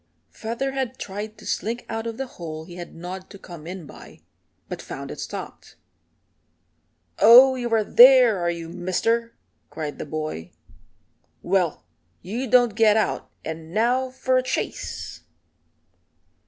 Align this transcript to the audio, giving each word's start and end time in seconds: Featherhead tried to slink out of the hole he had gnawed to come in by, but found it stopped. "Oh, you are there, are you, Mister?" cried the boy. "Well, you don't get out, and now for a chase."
Featherhead 0.31 0.97
tried 0.97 1.37
to 1.37 1.45
slink 1.45 1.85
out 1.87 2.07
of 2.07 2.17
the 2.17 2.25
hole 2.25 2.65
he 2.65 2.77
had 2.77 2.95
gnawed 2.95 3.29
to 3.29 3.37
come 3.37 3.67
in 3.67 3.85
by, 3.85 4.21
but 4.67 4.81
found 4.81 5.11
it 5.11 5.19
stopped. 5.19 5.75
"Oh, 7.19 7.53
you 7.53 7.69
are 7.71 7.83
there, 7.83 8.39
are 8.39 8.49
you, 8.49 8.67
Mister?" 8.67 9.35
cried 9.69 9.99
the 9.99 10.07
boy. 10.07 10.53
"Well, 11.43 11.85
you 12.23 12.47
don't 12.49 12.73
get 12.73 12.97
out, 12.97 13.29
and 13.45 13.75
now 13.75 14.09
for 14.09 14.37
a 14.37 14.41
chase." 14.41 15.21